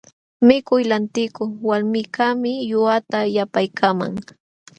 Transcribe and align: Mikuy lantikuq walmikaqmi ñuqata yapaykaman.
Mikuy 0.47 0.83
lantikuq 0.91 1.51
walmikaqmi 1.67 2.51
ñuqata 2.69 3.19
yapaykaman. 3.35 4.13